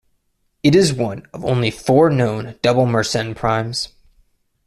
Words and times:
It 0.63 0.73
is 0.73 0.91
one 0.95 1.27
of 1.31 1.45
only 1.45 1.69
four 1.69 2.09
known 2.09 2.55
double 2.63 2.87
Mersenne 2.87 3.35
primes. 3.35 3.89